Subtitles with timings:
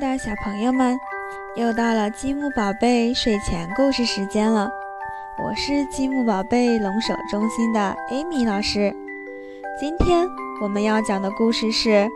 [0.00, 0.98] 的小朋友们，
[1.56, 4.70] 又到了积木宝贝睡前故事时间了。
[5.38, 7.78] 我是积木宝贝龙首中心的
[8.08, 8.90] 艾米老师。
[9.78, 10.26] 今天
[10.62, 12.08] 我们要讲的故事是：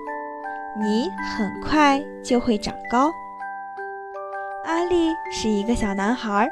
[0.81, 3.13] 你很快就会长高。
[4.65, 6.49] 阿力是一个小男孩，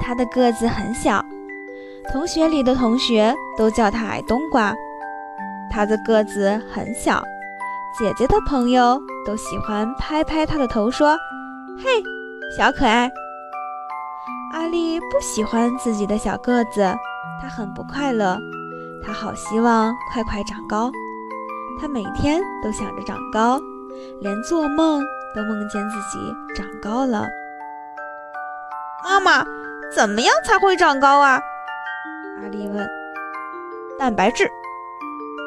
[0.00, 1.22] 他的个子很小，
[2.10, 4.74] 同学里的同学都叫他矮冬瓜。
[5.70, 7.22] 他的个子很小。
[7.98, 11.16] 姐姐的朋友都喜欢拍拍她的头，说
[11.82, 12.02] ：“嘿，
[12.54, 13.10] 小可爱。”
[14.52, 16.94] 阿丽不喜欢自己的小个子，
[17.40, 18.38] 她很不快乐，
[19.02, 20.92] 她好希望快快长高。
[21.80, 23.58] 她每天都想着长高，
[24.20, 25.02] 连做梦
[25.34, 27.26] 都梦见自己长高了。
[29.04, 29.42] 妈妈，
[29.94, 31.40] 怎么样才会长高啊？
[32.42, 32.86] 阿丽问。
[33.98, 34.46] 蛋白质。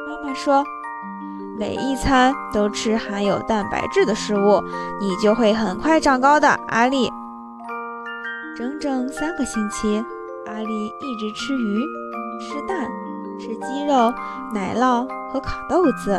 [0.08, 0.66] 妈妈说。
[1.60, 4.64] 每一餐都吃含有蛋白质的食物，
[5.02, 7.12] 你就会很快长高的，阿丽。
[8.56, 10.02] 整整三个星期，
[10.48, 11.82] 阿丽一直吃鱼、
[12.40, 12.88] 吃蛋、
[13.38, 14.10] 吃鸡肉、
[14.54, 16.18] 奶酪和烤豆子。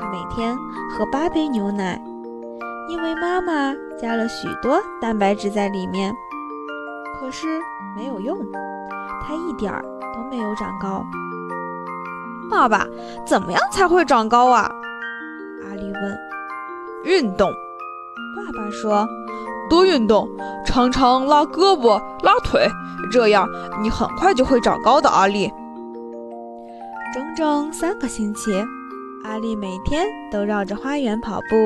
[0.00, 0.58] 她每天
[0.90, 2.02] 喝八杯牛奶，
[2.88, 6.12] 因为妈妈加了许多蛋白质在里面。
[7.20, 7.46] 可是
[7.96, 8.36] 没有用，
[9.22, 9.80] 她一点儿
[10.12, 11.04] 都没有长高。
[12.50, 12.86] 爸爸，
[13.26, 14.70] 怎么样才会长高啊？
[15.64, 16.18] 阿丽问。
[17.04, 17.50] 运动。
[18.36, 19.06] 爸爸说。
[19.68, 20.28] 多运动，
[20.64, 22.68] 常常拉胳膊、拉腿，
[23.10, 23.48] 这样
[23.82, 25.08] 你很快就会长高的。
[25.08, 25.52] 阿丽。
[27.12, 28.64] 整整三个星期，
[29.24, 31.56] 阿丽每天都绕着花园跑步，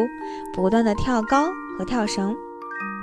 [0.55, 2.35] 不断的跳高和跳绳。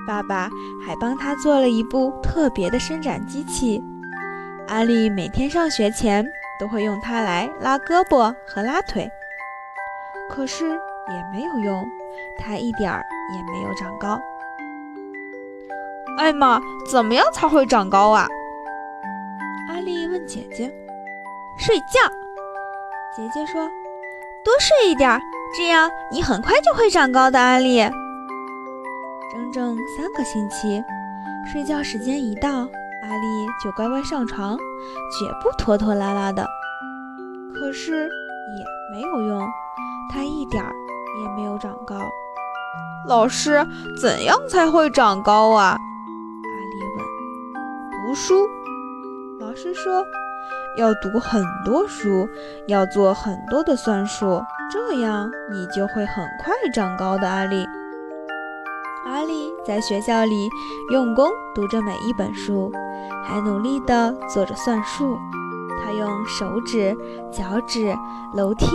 [0.08, 0.50] 爸爸
[0.84, 3.80] 还帮他做了一部特别的伸展机器。
[4.70, 6.26] 阿丽每天上学前。
[6.60, 9.10] 都会用它来拉胳膊和拉腿，
[10.30, 11.86] 可是也没有用，
[12.38, 13.04] 它一点儿
[13.36, 14.20] 也没有长高。
[16.18, 16.60] 艾玛，
[16.90, 18.28] 怎么样才会长高啊？
[19.70, 20.74] 阿丽问姐姐。
[21.60, 22.00] 睡觉。
[23.16, 23.68] 姐姐说，
[24.44, 25.20] 多睡一点，
[25.56, 27.40] 这样你很快就会长高的。
[27.40, 27.80] 阿丽。
[29.32, 30.84] 整整三个星期，
[31.52, 32.68] 睡觉时间一到。
[33.08, 36.46] 阿丽就乖乖上床，绝不拖拖拉拉的。
[37.54, 39.48] 可是也没有用，
[40.14, 40.74] 她一点儿
[41.22, 41.96] 也没有长高。
[43.08, 43.66] 老师，
[44.02, 45.70] 怎样才会长高啊？
[45.70, 45.78] 阿
[46.70, 47.06] 丽问。
[48.08, 48.48] 读书。
[49.40, 50.04] 老师说，
[50.78, 52.28] 要读很多书，
[52.68, 57.30] 要做很多的算术，这样你就会很快长高的。
[57.30, 57.66] 阿丽。
[59.06, 60.50] 阿丽在学校里
[60.92, 62.72] 用功读着每一本书。
[63.24, 65.18] 还努力地做着算术，
[65.78, 66.96] 他用手指、
[67.30, 67.94] 脚趾、
[68.34, 68.66] 楼梯、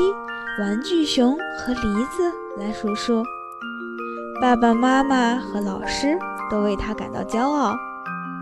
[0.60, 3.22] 玩具熊和梨子来数数。
[4.42, 6.18] 爸爸妈妈和老师
[6.50, 7.74] 都为他感到骄傲，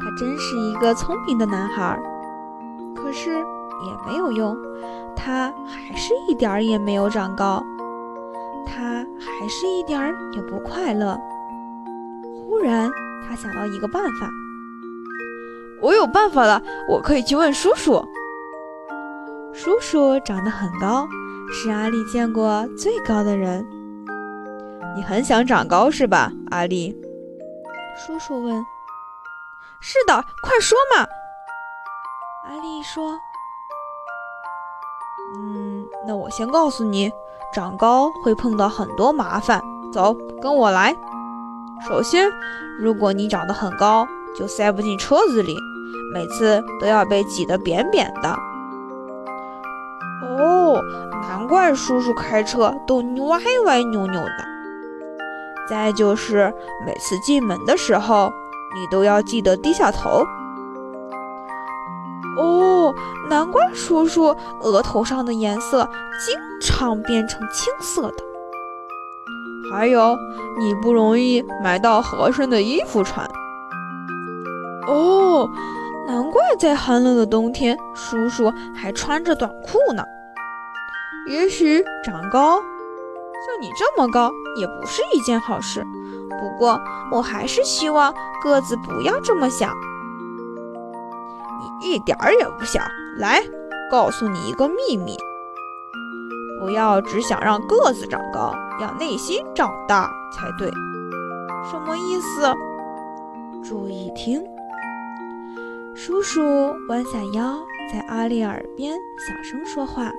[0.01, 1.97] 他真是一个聪明的男孩。
[2.97, 4.57] 可是也没有用，
[5.15, 7.63] 他还是一点儿也没有长高，
[8.67, 11.17] 他还是一点儿也不快乐。
[12.51, 12.91] 忽然，
[13.25, 14.29] 他想到一个办法。
[15.81, 18.05] 我有办法了，我可以去问叔叔。
[19.55, 21.07] 叔叔长得很高，
[21.53, 23.65] 是阿丽见过最高的人。
[24.97, 26.93] 你很想长高是吧，阿丽？
[27.97, 28.61] 叔叔问。
[29.81, 30.13] 是的，
[30.43, 31.07] 快说嘛。
[32.49, 33.17] 阿丽说。
[35.37, 37.13] 嗯，那我先告诉你，
[37.55, 39.63] 长高会碰到很多麻烦。
[39.93, 40.13] 走，
[40.43, 40.97] 跟我来。
[41.89, 42.31] 首先，
[42.79, 45.57] 如果你长得很高，就塞不进车子里。
[46.13, 48.29] 每次都要被挤得扁扁的。
[50.23, 50.81] 哦，
[51.23, 52.97] 难怪叔叔开车都
[53.27, 54.45] 歪歪扭扭的。
[55.69, 56.53] 再就是
[56.85, 58.33] 每次进门的时候，
[58.75, 60.25] 你都要记得低下头。
[62.37, 62.95] 哦，
[63.29, 65.89] 难怪叔叔额头上的颜色
[66.25, 68.30] 经常变成青色的。
[69.71, 70.17] 还有，
[70.59, 73.27] 你不容易买到合身的衣服穿。
[74.87, 75.49] 哦。
[76.07, 80.03] 难怪在寒冷的冬天，叔叔还穿着短裤呢。
[81.29, 85.87] 也许长高，像你这么高，也不是一件好事。
[86.31, 86.81] 不过，
[87.13, 88.13] 我还是希望
[88.43, 89.73] 个子不要这么小。
[91.61, 92.81] 你一点儿也不小。
[93.19, 93.41] 来，
[93.89, 95.17] 告诉你一个秘密：
[96.61, 100.71] 不要只想让个子长高，要内心长大才对。
[101.71, 102.55] 什么意思？
[103.65, 104.45] 注意听。
[105.97, 106.41] 叔叔
[106.89, 107.59] 弯下腰，
[107.91, 110.13] 在阿丽耳边小声说话。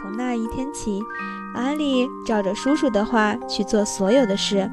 [0.00, 1.00] 从那一天起，
[1.54, 4.70] 阿丽照着叔叔的话去做所有的事。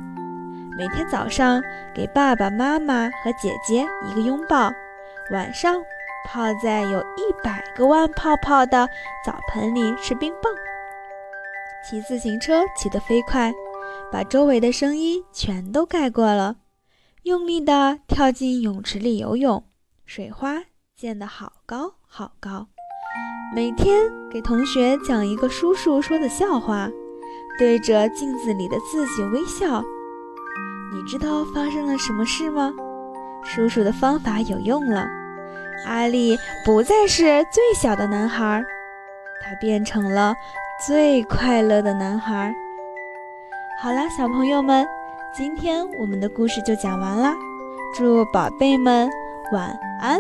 [0.77, 1.62] 每天早上
[1.95, 4.71] 给爸爸妈妈和姐姐一个拥抱，
[5.31, 5.81] 晚上
[6.25, 8.88] 泡在有一百个万泡泡的
[9.25, 10.51] 澡盆里吃冰棒，
[11.83, 13.53] 骑自行车骑得飞快，
[14.09, 16.56] 把周围的声音全都盖过了，
[17.24, 19.65] 用力地跳进泳池里游泳，
[20.06, 20.63] 水花
[20.95, 22.68] 溅得好高好高。
[23.53, 26.89] 每天给同学讲一个叔叔说的笑话，
[27.59, 29.83] 对着镜子里的自己微笑。
[30.94, 32.71] 你知道发生了什么事吗？
[33.44, 35.06] 叔叔的方法有用了，
[35.86, 38.63] 阿力不再是最小的男孩，
[39.41, 40.33] 他变成了
[40.85, 42.53] 最快乐的男孩。
[43.81, 44.85] 好啦，小朋友们，
[45.33, 47.33] 今天我们的故事就讲完啦，
[47.95, 49.09] 祝宝贝们
[49.53, 50.19] 晚安。